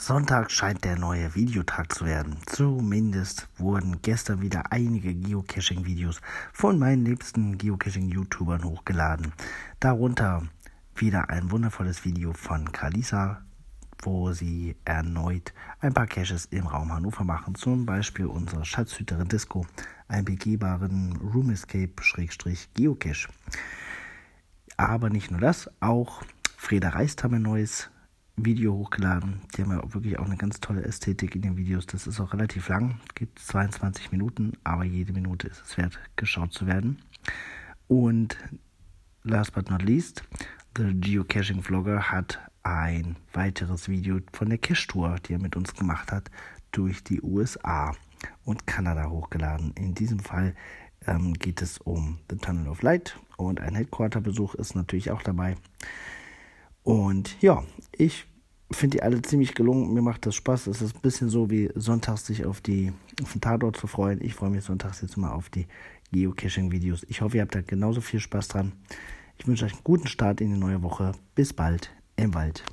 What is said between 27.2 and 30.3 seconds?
haben ein neues Video hochgeladen. Die haben ja wirklich auch